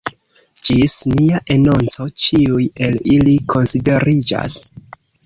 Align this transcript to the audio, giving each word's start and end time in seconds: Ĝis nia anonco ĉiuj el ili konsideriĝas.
Ĝis 0.67 0.93
nia 1.11 1.41
anonco 1.55 2.07
ĉiuj 2.23 2.63
el 2.87 2.97
ili 3.17 3.37
konsideriĝas. 3.55 4.57